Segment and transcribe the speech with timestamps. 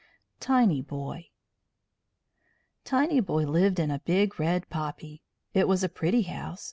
[0.39, 1.29] TINYBOY
[2.85, 5.21] Tinyboy lived in a big red poppy.
[5.53, 6.59] It was a pretty house.